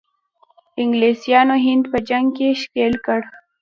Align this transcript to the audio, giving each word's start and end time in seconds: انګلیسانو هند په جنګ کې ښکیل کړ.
انګلیسانو 0.81 1.55
هند 1.65 1.83
په 1.91 1.97
جنګ 2.07 2.27
کې 2.37 2.59
ښکیل 2.61 2.93
کړ. 3.05 3.19